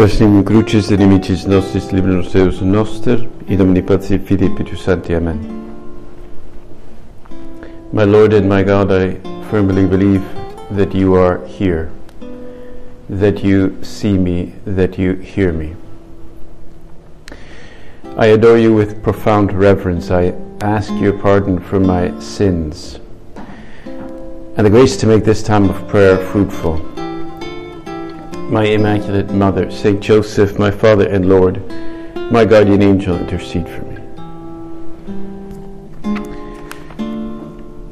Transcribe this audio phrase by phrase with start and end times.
[0.00, 5.14] Pasim crucis inimicis nostris libros Deus noster, in omni Filii Spiritus Sancti.
[5.14, 5.38] Amen.
[7.92, 9.16] My Lord and my God, I
[9.50, 10.24] firmly believe
[10.70, 11.92] that you are here,
[13.10, 15.76] that you see me, that you hear me.
[18.16, 20.10] I adore you with profound reverence.
[20.10, 20.32] I
[20.62, 23.00] ask your pardon for my sins
[24.56, 26.80] and the grace to make this time of prayer fruitful
[28.50, 31.64] my Immaculate Mother, Saint Joseph, my Father and Lord,
[32.32, 33.96] my guardian angel, intercede for me.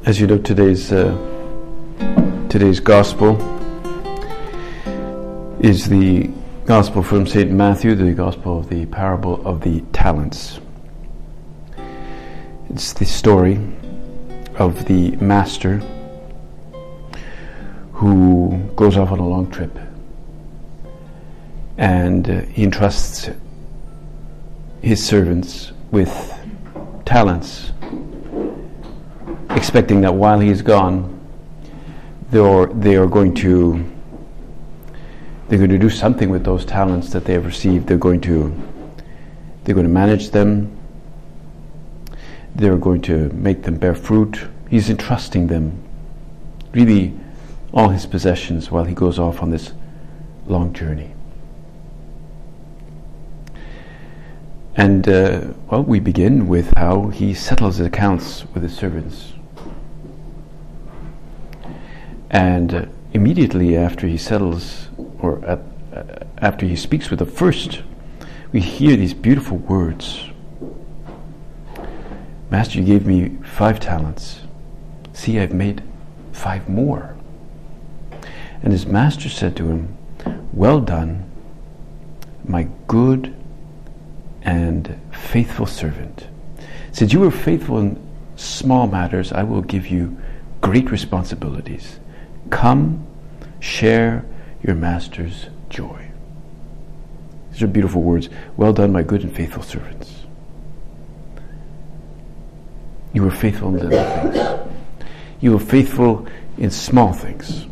[0.04, 1.16] As you know, today's uh,
[2.48, 3.36] today's gospel
[5.60, 6.28] is the
[6.66, 10.58] gospel from Saint Matthew, the gospel of the parable of the talents.
[12.68, 13.61] It's the story
[14.56, 15.80] of the master
[17.92, 19.78] who goes off on a long trip
[21.78, 23.30] and uh, he entrusts
[24.82, 26.34] his servants with
[27.04, 27.72] talents,
[29.50, 31.14] expecting that while he's gone,
[32.30, 33.84] they're, they are going to
[35.48, 37.86] they're going to do something with those talents that they have received.
[37.86, 38.54] They're going to
[39.64, 40.76] they're going to manage them.
[42.54, 44.46] They're going to make them bear fruit.
[44.68, 45.82] He's entrusting them,
[46.72, 47.14] really,
[47.72, 49.72] all his possessions while he goes off on this
[50.46, 51.14] long journey.
[54.78, 55.40] And, uh,
[55.70, 59.32] well, we begin with how he settles his accounts with his servants.
[62.30, 65.58] And uh, immediately after he settles, or at,
[65.92, 67.82] uh, after he speaks with the first,
[68.52, 70.30] we hear these beautiful words
[72.50, 74.40] Master, you gave me five talents.
[75.12, 75.83] See, I've made
[76.33, 77.14] five more.
[78.62, 79.98] And his master said to him,
[80.52, 81.30] Well done,
[82.44, 83.34] my good
[84.48, 86.27] and faithful servant.
[86.92, 88.03] Since you were faithful in
[88.36, 90.17] small matters, I will give you
[90.63, 92.01] great responsibilities.
[92.48, 93.07] Come,
[93.61, 94.25] share
[94.63, 96.09] your master's joy.
[97.53, 98.31] These are beautiful words.
[98.57, 100.25] Well done, my good and faithful servants.
[103.13, 105.09] You were faithful in little things.
[105.41, 106.27] You were faithful
[106.57, 107.67] in small things.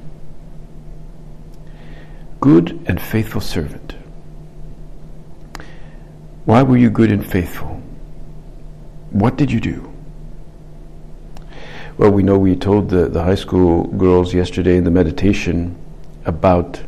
[2.38, 3.95] Good and faithful servant.
[6.46, 7.82] Why were you good and faithful?
[9.10, 9.92] What did you do?
[11.98, 15.74] Well, we know we told the, the high school girls yesterday in the meditation
[16.24, 16.80] about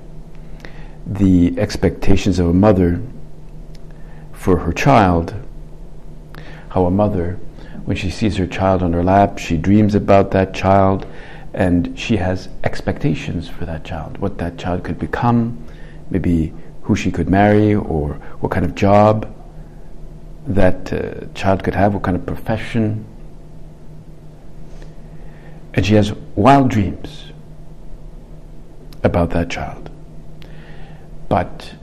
[1.04, 3.02] the expectations of a mother
[4.32, 5.34] for her child.
[6.69, 7.32] How a mother,
[7.84, 11.04] when she sees her child on her lap, she dreams about that child
[11.52, 15.66] and she has expectations for that child, what that child could become,
[16.10, 19.34] maybe who she could marry or what kind of job
[20.48, 23.04] that uh, child could have, what kind of profession.
[25.75, 27.32] And she has wild dreams
[29.04, 29.91] about that child.
[31.28, 31.75] But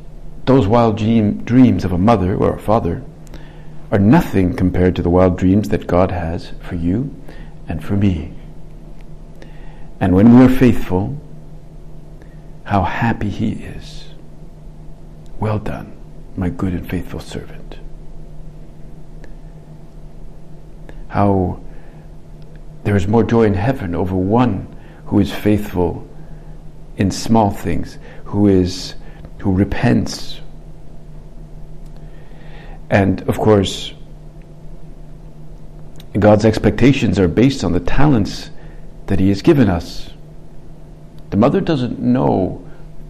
[0.46, 3.04] those wild dream, dreams of a mother or a father
[3.92, 7.16] are nothing compared to the wild dreams that God has for you
[7.68, 8.34] and for me.
[10.00, 11.20] And when we are faithful,
[12.64, 14.06] how happy He is.
[15.40, 15.96] Well done,
[16.36, 17.65] my good and faithful servant.
[21.16, 21.58] How
[22.84, 24.68] there is more joy in heaven over one
[25.06, 26.06] who is faithful
[26.98, 28.96] in small things, who is
[29.38, 30.42] who repents.
[32.90, 33.94] And of course,
[36.20, 38.50] God's expectations are based on the talents
[39.08, 40.10] that He has given us.
[41.30, 42.62] The mother doesn't know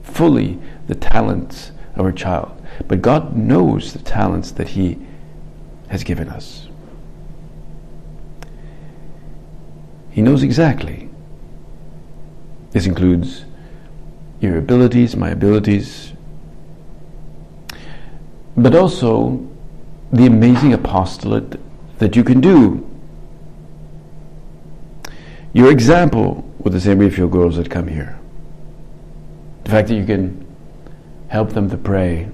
[0.04, 2.52] fully the talents of her child,
[2.88, 5.00] but God knows the talents that He
[5.88, 6.65] has given us.
[10.16, 11.10] He knows exactly.
[12.72, 13.44] This includes
[14.40, 16.14] your abilities, my abilities,
[18.56, 19.46] but also
[20.14, 21.60] the amazing apostolate
[22.00, 22.90] that you can do.
[25.52, 26.98] Your example with the St.
[26.98, 28.18] Raphael girls that come here.
[29.66, 30.48] The fact that you can
[31.28, 32.30] help them to pray,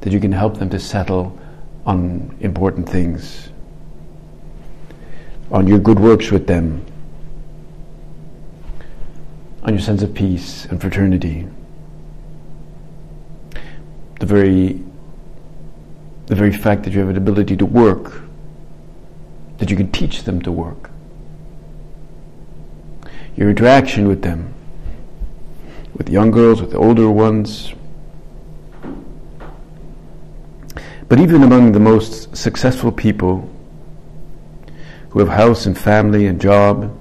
[0.00, 1.38] that you can help them to settle
[1.86, 3.51] on important things,
[5.52, 6.84] on your good works with them,
[9.62, 11.46] on your sense of peace and fraternity.
[14.18, 14.82] The very,
[16.26, 18.22] the very fact that you have an ability to work,
[19.58, 20.90] that you can teach them to work.
[23.36, 24.54] Your interaction with them,
[25.94, 27.72] with young girls, with the older ones,
[31.12, 33.46] But even among the most successful people
[35.12, 36.98] who have house and family and job,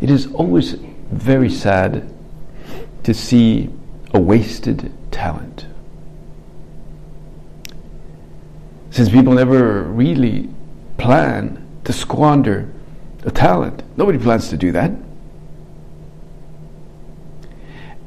[0.00, 0.72] it is always
[1.12, 2.10] very sad
[3.02, 3.68] to see
[4.14, 5.66] a wasted talent.
[8.90, 10.48] Since people never really
[10.96, 12.72] plan to squander
[13.24, 14.90] a talent, nobody plans to do that.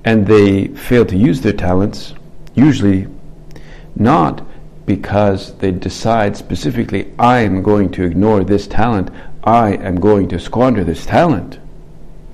[0.04, 2.16] And they fail to use their talents,
[2.56, 3.06] usually
[3.96, 4.44] not
[4.88, 9.12] because they decide specifically, I am going to ignore this talent,
[9.44, 11.60] I am going to squander this talent.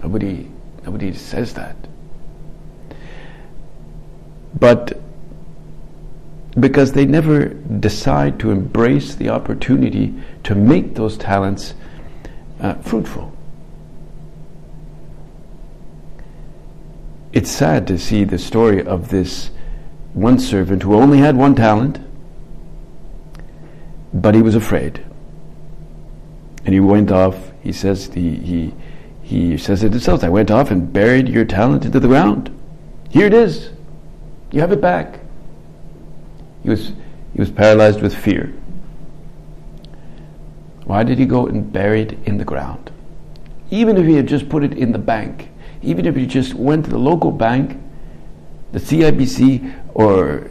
[0.02, 0.50] Nobody,
[0.86, 1.76] nobody says that.
[4.58, 5.02] But
[6.60, 10.14] because they never decide to embrace the opportunity
[10.44, 11.74] to make those talents
[12.60, 13.36] uh, fruitful.
[17.32, 19.50] It's sad to see the story of this
[20.14, 22.00] one servant who only had one talent,
[24.14, 25.04] but he was afraid.
[26.66, 28.74] And he went off, he says, he, he,
[29.24, 32.50] he says it himself, I went off and buried your talent into the ground.
[33.10, 33.72] Here it is.
[34.52, 35.20] You have it back.
[36.62, 36.94] He was,
[37.34, 38.54] he was paralyzed with fear.
[40.86, 42.92] Why did he go and bury it in the ground?
[43.72, 45.50] Even if he had just put it in the bank,
[45.82, 47.82] even if he just went to the local bank,
[48.72, 50.50] the CIBC or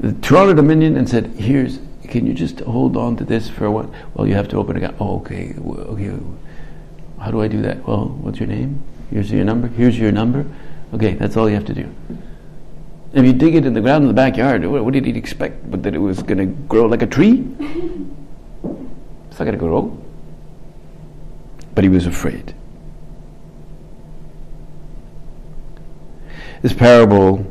[0.00, 1.78] the Toronto Dominion and said, "Here's,
[2.10, 3.92] can you just hold on to this for a while?
[4.14, 4.94] Well, you have to open it.
[4.98, 6.18] Oh, okay, okay.
[7.18, 7.86] How do I do that?
[7.86, 8.82] Well, what's your name?
[9.10, 9.68] Here's your number.
[9.68, 10.46] Here's your number.
[10.92, 11.88] Okay, that's all you have to do.
[13.12, 15.70] If you dig it in the ground in the backyard, what did he expect?
[15.70, 17.44] But that it was going to grow like a tree?
[19.30, 19.96] it's not going to grow.
[21.74, 22.54] But he was afraid.
[26.62, 27.46] This parable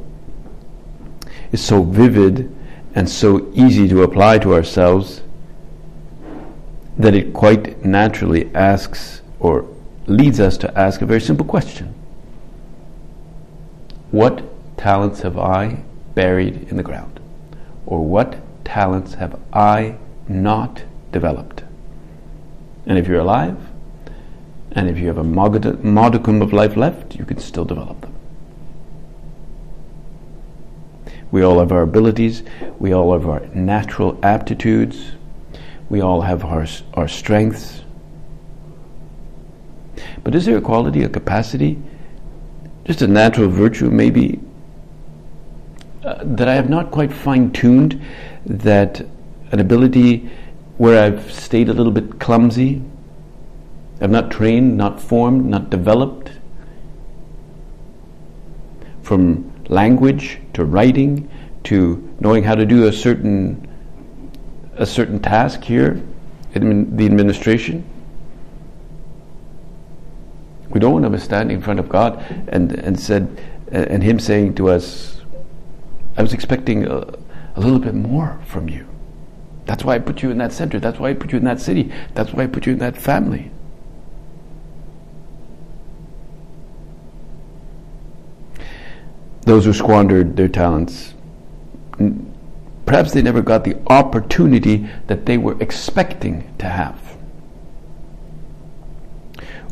[1.52, 2.56] is so vivid
[2.96, 5.22] and so easy to apply to ourselves
[6.98, 9.66] that it quite naturally asks or
[10.08, 11.94] leads us to ask a very simple question
[14.12, 14.44] What
[14.78, 15.84] talents have I
[16.16, 17.20] buried in the ground?
[17.86, 19.96] Or what talents have I
[20.28, 21.64] not developed?
[22.86, 23.58] And if you're alive,
[24.72, 28.09] and if you have a modicum of life left, you can still develop them.
[31.32, 32.44] We all have our abilities.
[32.80, 35.12] We all have our natural aptitudes.
[35.90, 37.82] We all have our, our strengths.
[40.24, 41.78] But is there a quality, a capacity,
[42.86, 44.40] just a natural virtue, maybe,
[46.04, 48.02] uh, that I have not quite fine tuned,
[48.46, 49.02] that
[49.52, 50.30] an ability
[50.78, 52.82] where I've stayed a little bit clumsy,
[54.02, 56.32] I've not trained, not formed, not developed?
[59.04, 61.30] From language to writing
[61.64, 63.66] to knowing how to do a certain
[64.76, 66.02] a certain task here
[66.56, 67.84] in the administration.
[70.70, 74.56] We don't want to stand in front of God and, and said and Him saying
[74.56, 75.22] to us,
[76.18, 76.98] I was expecting a,
[77.56, 78.88] a little bit more from you.
[79.66, 80.80] That's why I put you in that center.
[80.80, 81.92] That's why I put you in that city.
[82.16, 83.52] That's why I put you in that family.
[89.50, 91.16] Those who squandered their talents,
[92.86, 97.18] perhaps they never got the opportunity that they were expecting to have.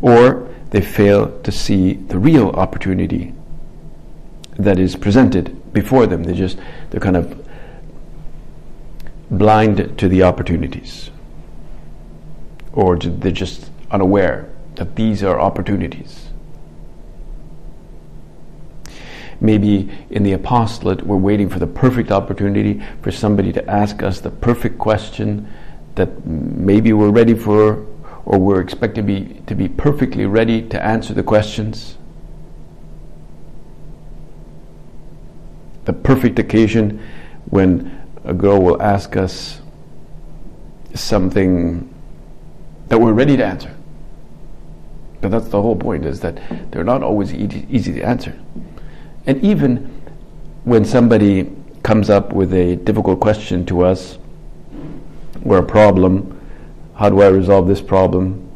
[0.01, 3.36] Or they fail to see the real opportunity
[4.57, 6.24] that is presented before them.
[6.24, 6.57] They just
[6.89, 7.48] they're kind of
[9.29, 11.12] blind to the opportunities.
[12.74, 16.26] Or they're just unaware that these are opportunities.
[19.39, 24.20] Maybe in the apostolate, we're waiting for the perfect opportunity for somebody to ask us
[24.20, 25.48] the perfect question
[25.96, 27.86] that maybe we're ready for,
[28.25, 31.98] or we're expected to be, to be perfectly ready to answer the questions.
[35.86, 37.01] The perfect occasion
[37.50, 39.62] when a girl will ask us
[40.94, 41.94] something
[42.89, 43.74] that we're ready to answer.
[45.22, 46.39] But that's the whole point, is that
[46.72, 48.38] they're not always easy to answer.
[49.27, 49.77] And even
[50.63, 51.51] when somebody
[51.84, 54.17] comes up with a difficult question to us
[55.46, 56.34] or a problem,
[56.96, 58.50] how do I resolve this problem?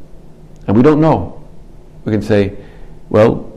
[0.67, 1.45] And we don't know.
[2.05, 2.57] We can say,
[3.09, 3.51] well,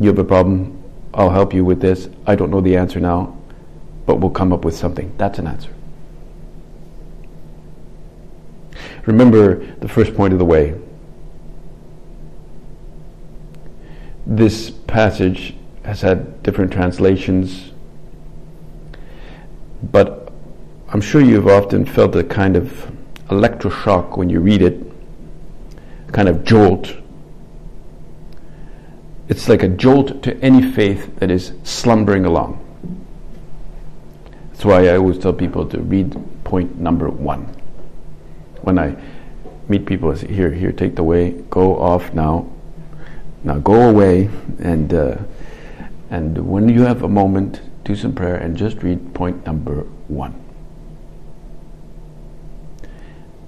[0.00, 0.82] you have a problem,
[1.14, 2.08] I'll help you with this.
[2.26, 3.36] I don't know the answer now,
[4.06, 5.12] but we'll come up with something.
[5.18, 5.70] That's an answer.
[9.04, 10.74] Remember the first point of the way.
[14.26, 17.72] This passage has had different translations.
[19.90, 20.30] but
[20.88, 22.92] I'm sure you've often felt a kind of
[23.28, 24.78] electroshock when you read it,
[26.08, 26.94] a kind of jolt.
[29.28, 32.58] It's like a jolt to any faith that is slumbering along.
[34.50, 36.14] That's why I always tell people to read
[36.44, 37.46] point number one.
[38.60, 38.94] When I
[39.68, 42.51] meet people, I say, here, here, take the way, go off now.
[43.44, 44.30] Now go away,
[44.60, 45.16] and uh,
[46.10, 50.38] and when you have a moment, do some prayer and just read point number one.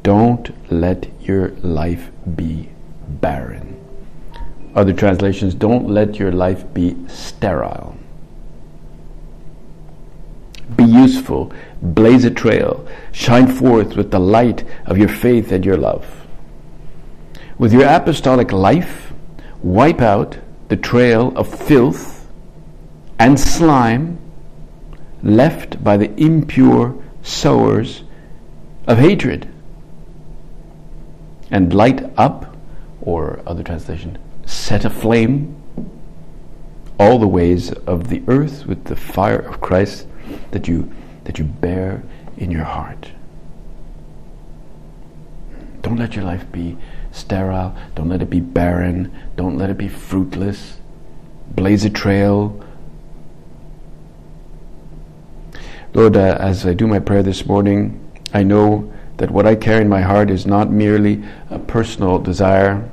[0.02, 2.68] Don't let your life be
[3.06, 3.80] barren.
[4.74, 7.96] Other translations, don't let your life be sterile.
[10.76, 15.76] Be useful, blaze a trail, shine forth with the light of your faith and your
[15.76, 16.26] love.
[17.58, 19.03] With your apostolic life,
[19.64, 20.37] wipe out
[20.68, 22.28] the trail of filth
[23.18, 24.18] and slime
[25.23, 28.02] left by the impure sowers
[28.87, 29.49] of hatred
[31.50, 32.56] and light up,
[33.00, 35.56] or other translation, set aflame
[36.99, 40.06] all the ways of the earth with the fire of Christ
[40.50, 40.92] that you
[41.25, 42.02] that you bear
[42.37, 43.12] in your heart.
[45.80, 46.76] Don't let your life be
[47.14, 47.75] sterile.
[47.94, 49.11] Don't let it be barren.
[49.37, 50.78] Don't let it be fruitless.
[51.50, 52.61] Blaze a trail.
[55.94, 58.00] Lord, uh, as I do my prayer this morning,
[58.33, 62.90] I know that what I carry in my heart is not merely a personal desire.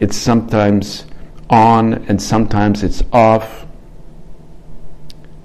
[0.00, 1.06] It's sometimes
[1.48, 3.66] on and sometimes it's off.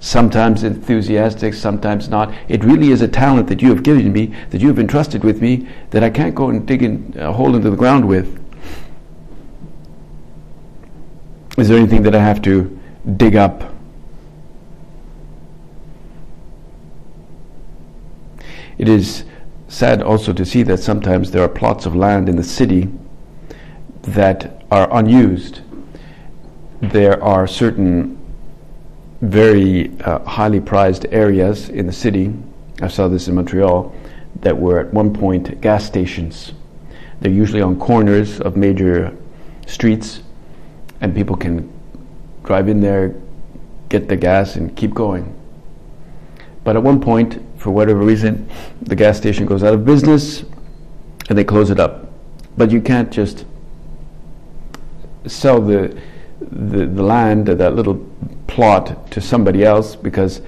[0.02, 2.32] Sometimes enthusiastic, sometimes not.
[2.48, 5.42] It really is a talent that you have given me, that you have entrusted with
[5.42, 8.42] me, that I can't go and dig in, a hole into the ground with.
[11.58, 12.80] Is there anything that I have to
[13.18, 13.74] dig up?
[18.78, 19.24] It is
[19.68, 22.88] sad also to see that sometimes there are plots of land in the city
[24.02, 25.60] that are unused.
[26.80, 28.16] There are certain
[29.20, 32.32] very uh, highly prized areas in the city.
[32.80, 33.94] I saw this in Montreal
[34.40, 36.52] that were at one point gas stations.
[37.20, 39.14] They're usually on corners of major
[39.66, 40.22] streets,
[41.00, 41.70] and people can
[42.44, 43.14] drive in there,
[43.90, 45.36] get the gas, and keep going.
[46.64, 48.48] But at one point, for whatever reason,
[48.80, 50.44] the gas station goes out of business
[51.28, 52.10] and they close it up.
[52.56, 53.44] But you can't just
[55.26, 55.96] sell the,
[56.40, 57.94] the, the land, that little
[58.60, 60.42] plot, to somebody else because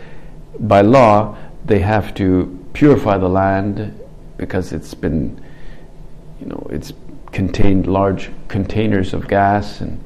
[0.60, 3.98] by law they have to purify the land
[4.36, 5.42] because it's been,
[6.38, 6.92] you know, it's
[7.30, 9.98] contained large containers of gas and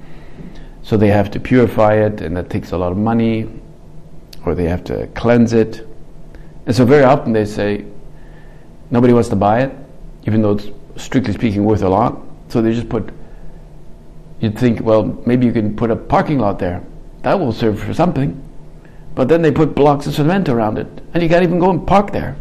[0.84, 3.50] so they have to purify it and that takes a lot of money
[4.44, 5.84] or they have to cleanse it
[6.64, 7.84] and so very often they say
[8.88, 9.74] nobody wants to buy it,
[10.28, 12.16] even though it's strictly speaking worth a lot.
[12.50, 13.12] So they just put,
[14.38, 16.84] you'd think, well, maybe you can put a parking lot there.
[17.26, 18.40] That will serve for something.
[19.16, 21.84] But then they put blocks of cement around it, and you can't even go and
[21.84, 22.36] park there.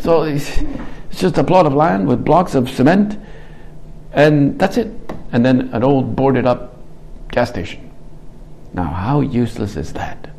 [0.00, 0.58] So it's,
[1.10, 3.16] it's just a plot of land with blocks of cement,
[4.10, 4.88] and that's it.
[5.30, 6.74] And then an old boarded up
[7.30, 7.92] gas station.
[8.74, 10.30] Now, how useless is that?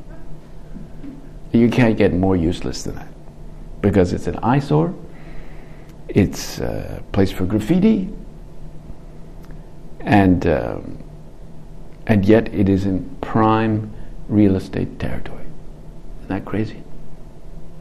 [1.53, 3.13] You can't get more useless than that
[3.79, 4.93] because it's an eyesore,
[6.09, 8.09] it's a place for graffiti,
[10.01, 11.06] and um,
[12.07, 13.93] and yet it is in prime
[14.29, 15.45] real estate territory.
[16.19, 16.81] Isn't that crazy?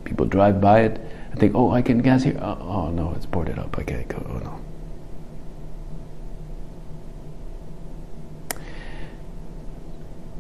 [0.04, 3.26] People drive by it and think, "Oh, I can gas here." Oh, oh no, it's
[3.26, 3.78] boarded up.
[3.78, 4.24] I can't go.
[4.28, 4.60] Oh no.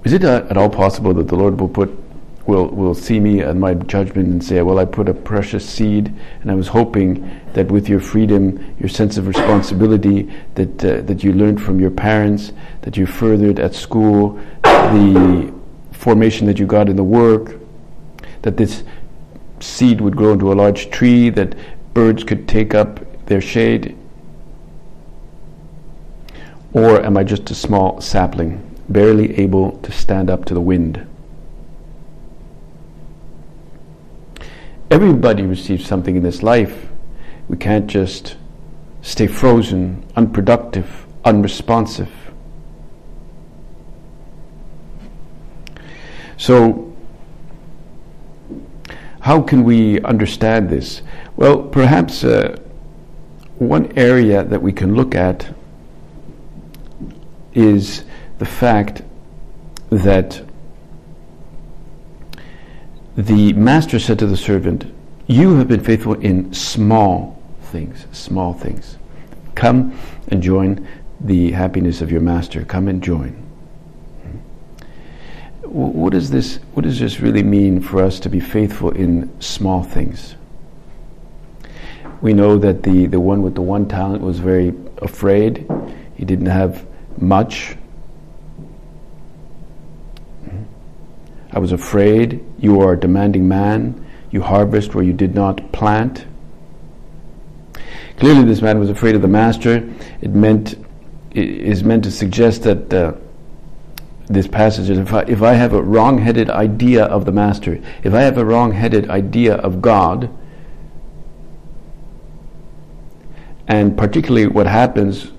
[0.04, 1.90] Is it uh, at all possible that the Lord will put
[2.46, 6.14] will, will see me and my judgment and say, Well, I put a precious seed,
[6.40, 11.24] and I was hoping that with your freedom, your sense of responsibility that, uh, that
[11.24, 15.52] you learned from your parents, that you furthered at school, the
[15.92, 17.56] formation that you got in the work,
[18.42, 18.84] that this
[19.60, 21.56] seed would grow into a large tree, that
[21.94, 23.96] birds could take up their shade?
[26.72, 31.06] Or am I just a small sapling, barely able to stand up to the wind?
[34.88, 36.86] Everybody receives something in this life.
[37.48, 38.36] We can't just
[39.02, 42.10] stay frozen, unproductive, unresponsive.
[46.36, 46.94] So,
[49.20, 51.02] how can we understand this?
[51.34, 52.56] Well, perhaps uh,
[53.58, 55.52] one area that we can look at
[57.54, 58.04] is
[58.38, 59.02] the fact
[59.90, 60.45] that
[63.16, 64.84] the master said to the servant,
[65.26, 68.98] You have been faithful in small things, small things.
[69.54, 70.86] Come and join
[71.20, 72.64] the happiness of your master.
[72.64, 73.42] Come and join.
[75.62, 79.82] What does this what does this really mean for us to be faithful in small
[79.82, 80.36] things?
[82.20, 85.68] We know that the, the one with the one talent was very afraid.
[86.14, 86.86] He didn't have
[87.18, 87.76] much.
[91.56, 92.44] I was afraid.
[92.58, 94.06] You are a demanding man.
[94.30, 96.26] You harvest where you did not plant.
[98.18, 99.76] Clearly, this man was afraid of the master.
[100.20, 100.74] It meant
[101.30, 103.14] it is meant to suggest that uh,
[104.26, 108.12] this passage is if I, if I have a wrong-headed idea of the master, if
[108.12, 110.28] I have a wrong-headed idea of God,
[113.66, 115.32] and particularly what happens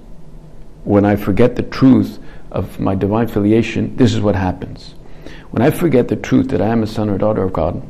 [0.84, 2.18] when I forget the truth
[2.50, 4.96] of my divine filiation, this is what happens.
[5.52, 7.88] When I forget the truth that I am a son or daughter of God,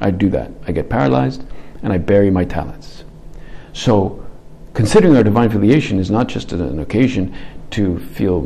[0.00, 0.50] I do that.
[0.66, 1.44] I get paralyzed
[1.82, 3.04] and I bury my talents.
[3.72, 4.26] So,
[4.74, 7.34] considering our divine filiation is not just an occasion
[7.70, 8.40] to feel,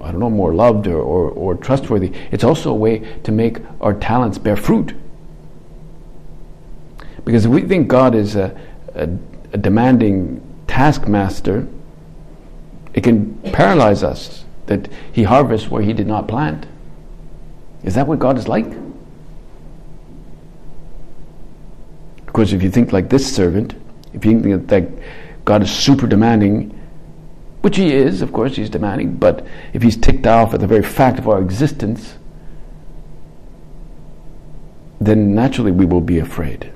[0.00, 3.58] I don't know, more loved or, or, or trustworthy, it's also a way to make
[3.80, 4.94] our talents bear fruit.
[7.24, 8.58] Because if we think God is a,
[8.94, 9.08] a,
[9.52, 11.66] a demanding taskmaster,
[12.94, 16.66] it can paralyze us that He harvests where He did not plant.
[17.84, 18.66] Is that what God is like?
[22.26, 23.74] Of course, if you think like this servant,
[24.12, 24.88] if you think that
[25.44, 26.70] God is super demanding,
[27.60, 30.82] which He is, of course, He's demanding, but if He's ticked off at the very
[30.82, 32.16] fact of our existence,
[35.00, 36.72] then naturally we will be afraid.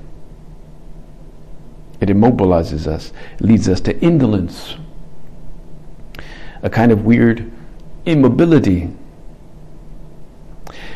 [1.99, 4.75] It immobilizes us, leads us to indolence,
[6.61, 7.51] a kind of weird
[8.05, 8.89] immobility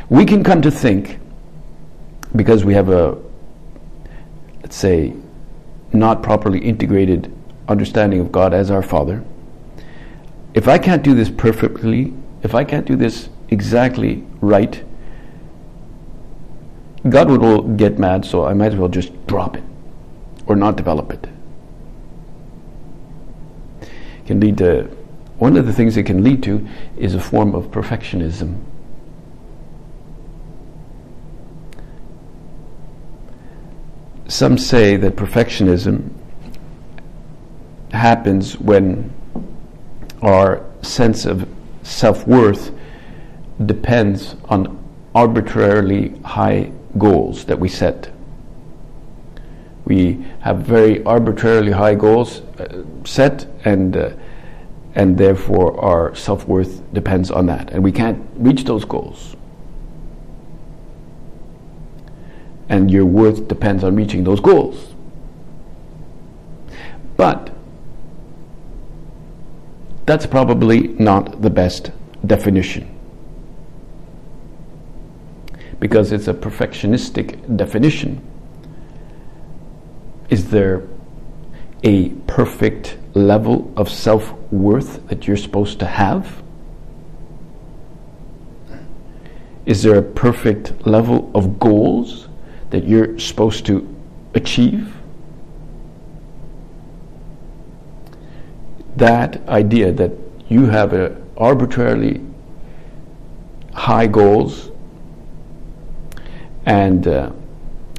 [0.10, 1.20] we can come to think,
[2.36, 3.18] because we have a,
[4.62, 5.14] let's say,
[5.92, 7.34] not properly integrated
[7.68, 9.24] understanding of God as our Father,
[10.54, 12.14] if I can't do this perfectly,
[12.44, 14.84] if I can't do this exactly right,
[17.10, 19.64] God will get mad, so I might as well just drop it
[20.46, 21.28] or not develop it.
[23.82, 23.90] it.
[24.26, 24.84] Can lead to
[25.38, 28.64] one of the things it can lead to is a form of perfectionism.
[34.34, 36.10] Some say that perfectionism
[37.92, 39.14] happens when
[40.24, 41.48] our sense of
[41.84, 42.72] self worth
[43.68, 48.12] depends on arbitrarily high goals that we set.
[49.86, 54.10] We have very arbitrarily high goals uh, set, and uh,
[54.96, 59.36] and therefore our self worth depends on that, and we can't reach those goals.
[62.74, 64.96] And your worth depends on reaching those goals.
[67.16, 67.52] But
[70.08, 71.92] that's probably not the best
[72.26, 72.90] definition
[75.80, 78.20] because it's a perfectionistic definition.
[80.32, 80.82] Is there
[81.84, 86.42] a perfect level of self worth that you're supposed to have?
[89.68, 92.30] Is there a perfect level of goals
[92.74, 93.88] that you're supposed to
[94.34, 94.92] achieve.
[98.96, 100.12] That idea that
[100.50, 102.20] you have a arbitrarily
[103.76, 104.72] high goals
[106.66, 107.32] and uh,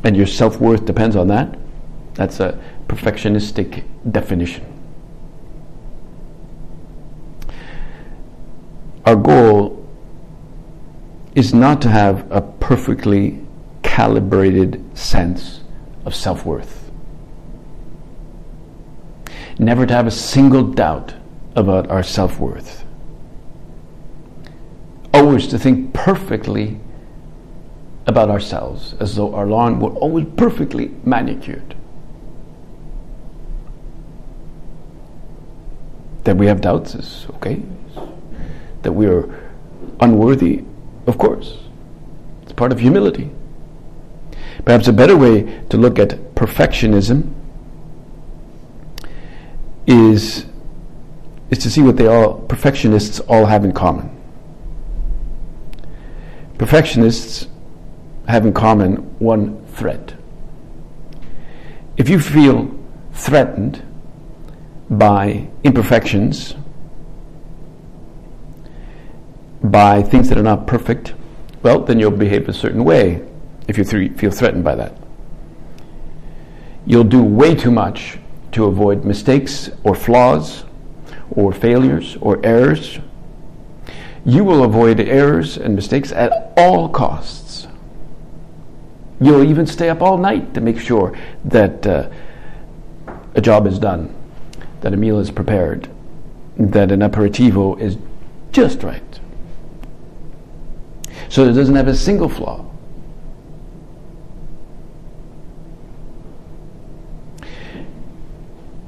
[0.02, 1.56] and your self worth depends on that.
[2.14, 4.66] That's a perfectionistic definition.
[9.06, 9.88] Our goal
[11.36, 13.43] is not to have a perfectly
[13.94, 15.60] calibrated sense
[16.04, 16.90] of self worth.
[19.56, 21.14] Never to have a single doubt
[21.54, 22.84] about our self worth.
[25.12, 26.80] Always to think perfectly
[28.08, 31.76] about ourselves as though our lawn were always perfectly manicured.
[36.24, 37.62] That we have doubts is okay.
[38.82, 39.52] That we are
[40.00, 40.64] unworthy,
[41.06, 41.58] of course.
[42.42, 43.30] It's part of humility.
[44.64, 47.32] Perhaps a better way to look at perfectionism
[49.86, 50.46] is,
[51.50, 54.10] is to see what they all perfectionists all have in common.
[56.56, 57.48] Perfectionists
[58.28, 60.14] have in common one threat.
[61.96, 62.74] If you feel
[63.12, 63.82] threatened
[64.88, 66.54] by imperfections,
[69.62, 71.14] by things that are not perfect,
[71.62, 73.22] well, then you'll behave a certain way
[73.68, 74.96] if you th- feel threatened by that.
[76.86, 78.18] You'll do way too much
[78.52, 80.64] to avoid mistakes or flaws
[81.30, 82.98] or failures or errors.
[84.24, 87.66] You will avoid errors and mistakes at all costs.
[89.20, 92.10] You'll even stay up all night to make sure that uh,
[93.34, 94.14] a job is done,
[94.80, 95.88] that a meal is prepared,
[96.58, 97.96] that an aperitivo is
[98.52, 99.02] just right.
[101.28, 102.64] So it doesn't have a single flaw.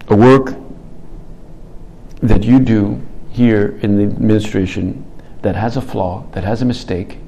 [0.09, 0.55] A work
[2.23, 5.05] that you do here in the administration
[5.43, 7.19] that has a flaw, that has a mistake,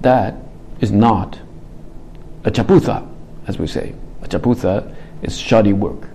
[0.00, 0.34] that
[0.80, 1.38] is not
[2.44, 3.08] a chapuza,
[3.46, 3.94] as we say.
[4.22, 6.08] A chapuza is shoddy work.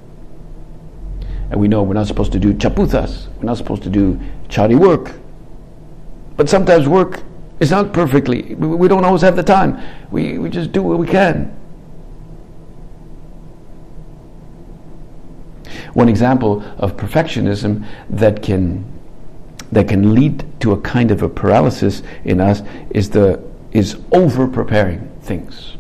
[1.50, 4.19] And we know we're not supposed to do chapuzas, we're not supposed to do
[4.50, 5.13] shoddy work.
[6.36, 7.21] But sometimes work
[7.60, 9.80] is not perfectly, we don't always have the time.
[10.12, 11.56] We, we just do what we can.
[15.93, 18.86] One example of perfectionism that can
[19.71, 24.47] that can lead to a kind of a paralysis in us is the is over
[24.47, 25.75] preparing things.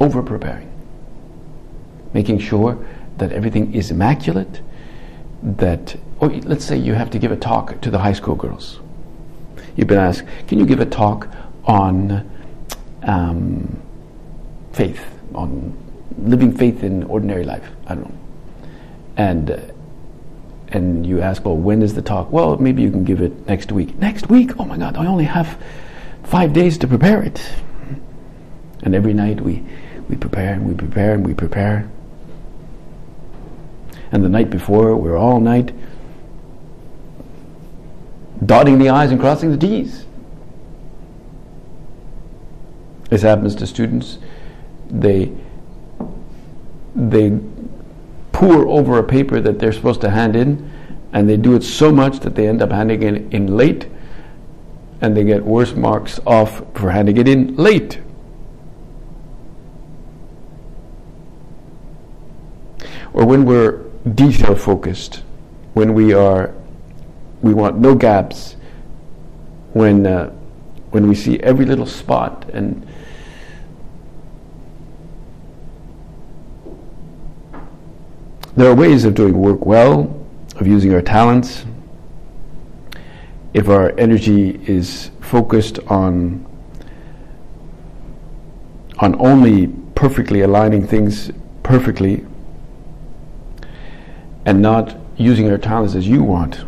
[0.00, 0.70] Over preparing.
[2.12, 2.78] Making sure
[3.18, 4.60] that everything is immaculate,
[5.42, 8.80] that or let's say you have to give a talk to the high school girls.
[9.74, 11.28] You've been asked, can you give a talk
[11.64, 12.30] on
[13.04, 13.82] um,
[14.72, 15.02] faith,
[15.34, 15.76] on
[16.18, 17.64] living faith in ordinary life?
[17.86, 18.21] I don't know
[19.16, 19.72] and
[20.68, 22.32] and you ask, well, when is the talk?
[22.32, 23.98] Well, maybe you can give it next week.
[23.98, 24.52] Next week?
[24.58, 25.62] Oh my God, I only have
[26.24, 27.46] five days to prepare it.
[28.82, 29.62] And every night we,
[30.08, 31.90] we prepare and we prepare and we prepare.
[34.12, 35.74] And the night before, we're all night
[38.44, 40.06] dotting the I's and crossing the T's.
[43.10, 44.18] This happens to students.
[44.88, 45.32] They,
[46.94, 47.38] they
[48.42, 50.68] pore over a paper that they're supposed to hand in,
[51.12, 53.86] and they do it so much that they end up handing it in late,
[55.00, 58.00] and they get worse marks off for handing it in late.
[63.12, 63.84] Or when we're
[64.16, 65.22] detail focused,
[65.74, 66.52] when we are,
[67.42, 68.56] we want no gaps,
[69.72, 70.30] when uh,
[70.90, 72.84] when we see every little spot and
[78.54, 81.64] There are ways of doing work well, of using our talents.
[83.54, 86.46] If our energy is focused on
[88.98, 92.24] on only perfectly aligning things perfectly
[94.44, 96.64] and not using our talents as you want.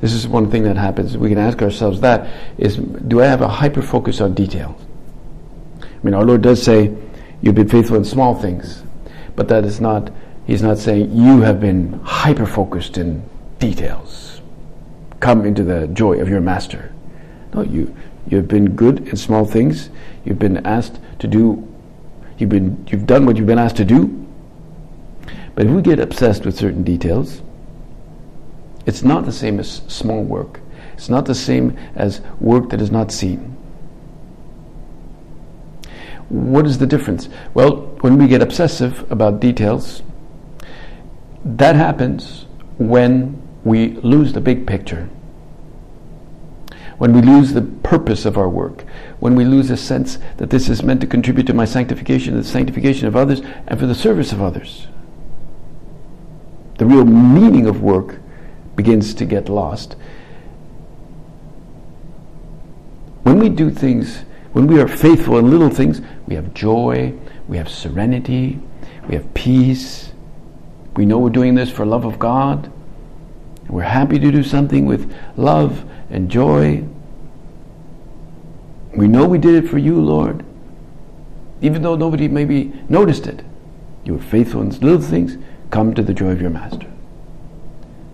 [0.00, 1.16] This is one thing that happens.
[1.18, 4.78] We can ask ourselves that is do I have a hyper focus on detail?
[5.82, 6.96] I mean our Lord does say,
[7.42, 8.82] You've been faithful in small things.
[9.36, 10.10] But that is not,
[10.46, 13.22] he's not saying you have been hyper focused in
[13.58, 14.40] details.
[15.20, 16.92] Come into the joy of your master.
[17.54, 17.94] No, you,
[18.28, 19.90] you've been good in small things.
[20.24, 21.66] You've been asked to do,
[22.38, 24.16] you've, been, you've done what you've been asked to do.
[25.54, 27.42] But if we get obsessed with certain details,
[28.86, 30.60] it's not the same as small work.
[30.94, 33.56] It's not the same as work that is not seen.
[36.28, 37.28] What is the difference?
[37.54, 40.02] Well, when we get obsessive about details,
[41.44, 42.46] that happens
[42.78, 45.08] when we lose the big picture.
[46.96, 48.84] When we lose the purpose of our work,
[49.20, 52.44] when we lose a sense that this is meant to contribute to my sanctification, the
[52.44, 54.86] sanctification of others, and for the service of others.
[56.78, 58.18] The real meaning of work
[58.76, 59.96] begins to get lost.
[63.22, 67.12] When we do things when we are faithful in little things, we have joy,
[67.48, 68.60] we have serenity,
[69.08, 70.12] we have peace.
[70.94, 72.72] We know we're doing this for love of God.
[73.68, 76.84] We're happy to do something with love and joy.
[78.96, 80.44] We know we did it for you, Lord.
[81.62, 83.44] Even though nobody maybe noticed it.
[84.04, 85.36] You were faithful in little things,
[85.70, 86.86] come to the joy of your master.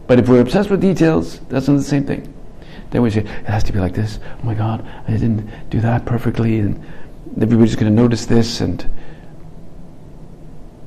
[0.06, 2.32] But if we're obsessed with details, that's not the same thing.
[2.90, 4.20] Then we say, it has to be like this.
[4.42, 6.82] Oh my God, I didn't do that perfectly, and
[7.40, 8.60] everybody's going to notice this.
[8.60, 8.88] And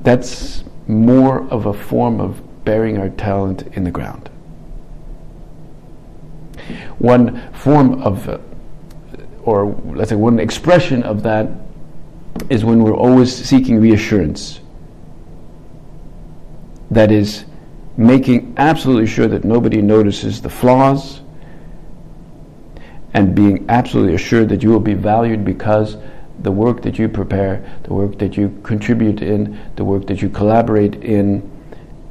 [0.02, 4.28] that's more of a form of burying our talent in the ground.
[6.98, 8.38] One form of, uh,
[9.42, 11.48] or let's say one expression of that
[12.48, 14.60] is when we're always seeking reassurance.
[16.90, 17.44] That is,
[17.96, 21.20] making absolutely sure that nobody notices the flaws
[23.12, 25.96] and being absolutely assured that you will be valued because
[26.42, 30.28] the work that you prepare, the work that you contribute in, the work that you
[30.28, 31.48] collaborate in,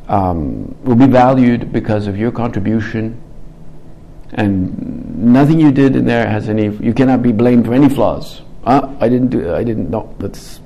[0.07, 3.21] um, will be valued because of your contribution.
[4.33, 6.65] And nothing you did in there has any.
[6.65, 8.41] You cannot be blamed for any flaws.
[8.63, 9.53] Uh, I didn't do.
[9.53, 9.89] I didn't.
[9.89, 10.59] No, that's.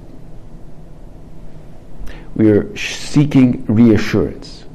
[2.36, 4.66] We are seeking reassurance,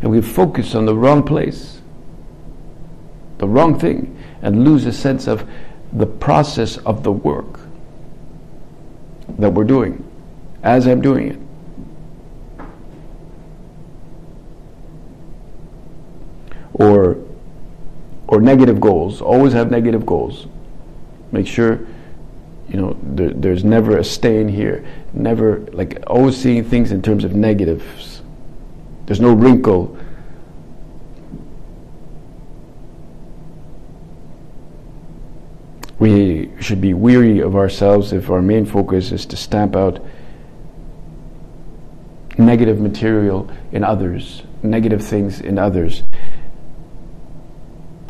[0.00, 1.80] and we focus on the wrong place,
[3.38, 5.46] the wrong thing, and lose a sense of
[5.94, 7.60] the process of the work
[9.38, 10.04] that we're doing
[10.62, 11.38] as I'm doing it.
[16.74, 17.18] Or
[18.26, 19.20] or negative goals.
[19.20, 20.48] Always have negative goals.
[21.30, 21.86] Make sure
[22.68, 24.84] you know there, there's never a stain here.
[25.12, 28.22] Never like always seeing things in terms of negatives.
[29.06, 29.96] There's no wrinkle
[36.04, 40.04] we should be weary of ourselves if our main focus is to stamp out
[42.36, 46.02] negative material in others, negative things in others.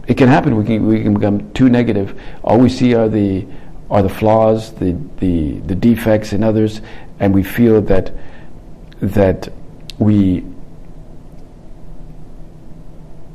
[0.08, 0.56] It can happen.
[0.56, 2.20] We can we can become too negative.
[2.42, 3.46] All we see are the
[3.88, 6.80] are the flaws, the the the defects in others,
[7.20, 8.10] and we feel that
[9.02, 9.50] that
[10.00, 10.44] we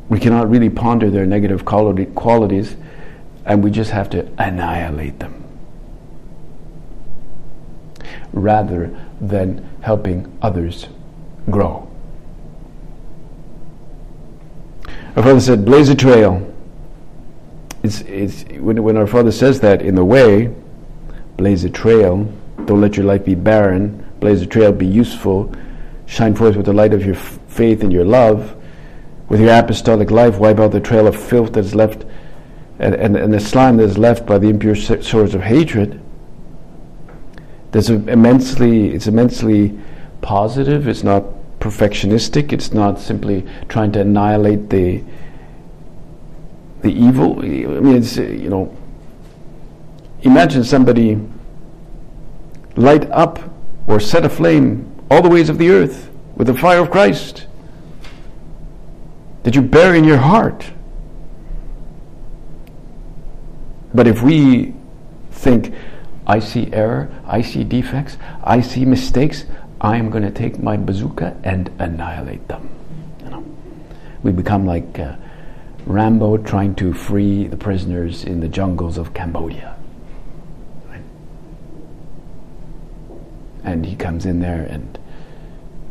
[0.10, 2.76] we cannot really ponder their negative qualities
[3.50, 5.44] and we just have to annihilate them
[8.32, 10.88] rather than helping others
[11.50, 11.90] grow.
[15.16, 16.46] Our father said, blaze a trail.
[17.82, 20.54] It's, it's, when, when our father says that in the way,
[21.36, 22.32] blaze a trail,
[22.66, 25.52] don't let your life be barren, blaze a trail, be useful,
[26.06, 28.56] shine forth with the light of your f- faith and your love.
[29.28, 32.06] With your apostolic life, wipe out the trail of filth that is left
[32.80, 36.02] and, and, and the slime that is left by the impure source of hatred,
[37.72, 39.78] there's immensely, it's immensely
[40.22, 40.88] positive.
[40.88, 41.24] It's not
[41.60, 42.52] perfectionistic.
[42.52, 45.04] It's not simply trying to annihilate the
[46.82, 47.40] the evil.
[47.40, 48.76] I mean, it's you know.
[50.22, 51.18] Imagine somebody
[52.76, 53.40] light up
[53.88, 57.48] or set aflame all the ways of the earth with the fire of Christ
[59.44, 60.72] that you bear in your heart.
[63.94, 64.74] But if we
[65.32, 65.74] think,
[66.28, 69.46] I see error, I see defects, I see mistakes,
[69.82, 72.70] I am going to take my bazooka and annihilate them.
[73.24, 73.46] You know,
[74.22, 75.16] we become like uh,
[75.86, 79.76] Rambo trying to free the prisoners in the jungles of Cambodia.
[83.64, 84.98] And he comes in there, and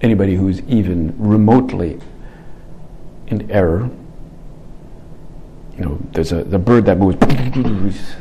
[0.01, 1.99] anybody who's even remotely
[3.27, 3.91] in error
[5.79, 8.15] you know, there's a the bird that moves,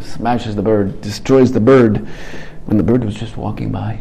[0.00, 1.98] smashes the bird, destroys the bird,
[2.66, 4.00] when the bird was just walking by.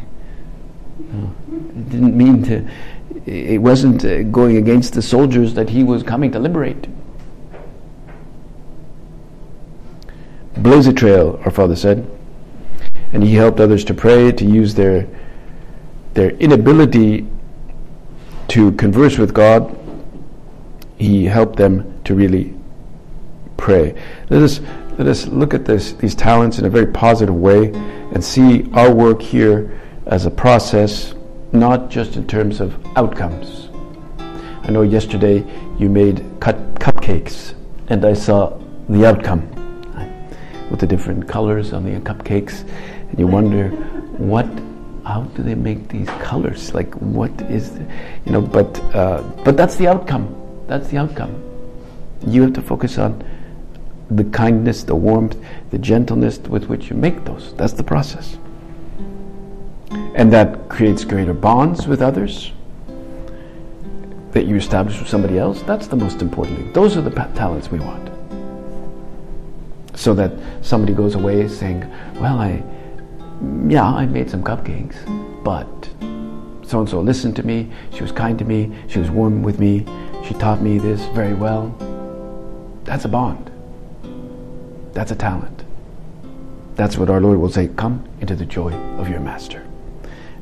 [0.97, 2.67] Know, it didn't mean to.
[3.25, 6.88] It wasn't uh, going against the soldiers that he was coming to liberate.
[10.58, 12.10] Blaze a trail, our father said,
[13.13, 15.08] and he helped others to pray, to use their
[16.15, 17.28] their inability
[18.49, 19.75] to converse with God.
[20.97, 22.59] He helped them to really
[23.60, 23.93] pray.
[24.30, 24.62] Let us,
[24.98, 27.72] let us look at this, these talents in a very positive way
[28.13, 31.13] and see our work here as a process,
[31.52, 33.69] not just in terms of outcomes.
[34.63, 35.43] I know yesterday
[35.78, 37.54] you made cut cupcakes,
[37.88, 39.48] and I saw the outcome
[40.72, 42.67] with the different colors on the cupcakes,
[43.10, 43.69] and you wonder
[44.17, 44.48] what
[45.06, 46.74] how do they make these colors?
[46.76, 47.82] Like, what is, the,
[48.26, 48.41] you know?
[48.41, 50.36] But uh, but that's the outcome.
[50.67, 51.34] That's the outcome.
[52.28, 53.24] You have to focus on
[54.12, 55.38] the kindness, the warmth,
[55.72, 57.54] the gentleness with which you make those.
[57.56, 58.38] That's the process.
[60.15, 62.52] And that creates greater bonds with others
[64.32, 65.62] that you establish with somebody else.
[65.63, 66.74] That's the most important thing.
[66.74, 68.10] Those are the talents we want.
[69.95, 72.63] So that somebody goes away saying, Well, I,
[73.67, 74.95] yeah, I made some cupcakes,
[75.43, 75.67] but
[76.67, 79.60] so and so listened to me, she was kind to me, she was warm with
[79.60, 79.86] me,
[80.24, 81.76] she taught me this very well.
[82.84, 83.48] That's a bond.
[84.93, 85.63] That's a talent.
[86.75, 89.65] That's what our Lord will say come into the joy of your master.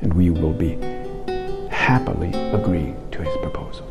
[0.01, 0.77] And we will be
[1.69, 3.85] happily agreeing to his proposal.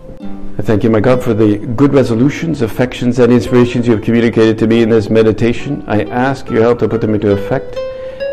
[0.58, 4.58] I thank you, my God, for the good resolutions, affections, and inspirations you have communicated
[4.58, 5.84] to me in this meditation.
[5.86, 7.76] I ask your help to put them into effect.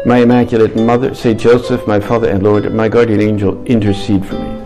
[0.06, 4.63] My Immaculate Mother, Saint Joseph, my Father and Lord, my guardian angel, intercede for me.